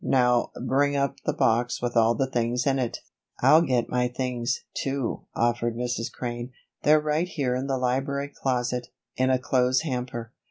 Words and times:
"Now 0.03 0.49
bring 0.59 0.95
up 0.95 1.17
the 1.25 1.33
box 1.33 1.79
with 1.79 1.95
all 1.95 2.15
the 2.15 2.25
things 2.25 2.65
in 2.65 2.79
it." 2.79 3.01
"I'll 3.43 3.61
get 3.61 3.87
my 3.87 4.07
things, 4.07 4.63
too," 4.73 5.27
offered 5.35 5.75
Mrs. 5.75 6.11
Crane. 6.11 6.53
"They're 6.81 6.99
right 6.99 7.27
here 7.27 7.53
in 7.53 7.67
the 7.67 7.77
library 7.77 8.29
closet, 8.29 8.87
in 9.15 9.29
a 9.29 9.37
clothes 9.37 9.81
hamper." 9.81 10.33